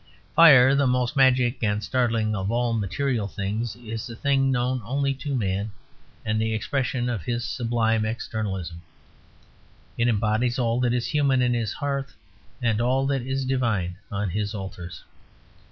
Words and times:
Fire, 0.35 0.73
the 0.73 0.87
most 0.87 1.15
magic 1.15 1.61
and 1.61 1.83
startling 1.83 2.35
of 2.35 2.49
all 2.49 2.73
material 2.73 3.27
things, 3.27 3.75
is 3.75 4.09
a 4.09 4.15
thing 4.15 4.49
known 4.51 4.81
only 4.83 5.13
to 5.13 5.35
man 5.35 5.71
and 6.25 6.41
the 6.41 6.55
expression 6.55 7.07
of 7.07 7.21
his 7.21 7.45
sublime 7.45 8.03
externalism. 8.03 8.81
It 9.99 10.07
embodies 10.07 10.57
all 10.57 10.79
that 10.79 10.93
is 10.95 11.05
human 11.05 11.43
in 11.43 11.53
his 11.53 11.73
hearths 11.73 12.15
and 12.63 12.81
all 12.81 13.05
that 13.05 13.21
is 13.21 13.45
divine 13.45 13.97
on 14.11 14.31
his 14.31 14.55
altars. 14.55 15.03